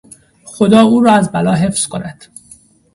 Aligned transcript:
خدا 0.45 0.81
او 0.81 1.01
را 1.01 1.13
از 1.13 1.31
بلا 1.31 1.53
حفظ 1.53 1.87
کند! 1.87 2.25